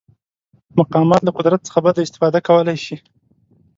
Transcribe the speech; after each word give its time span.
مقامات 0.79 1.21
له 1.23 1.31
قدرت 1.37 1.61
څخه 1.67 1.79
بده 1.85 2.01
استفاده 2.03 2.39
کولی 2.47 2.77
شي. 2.85 2.95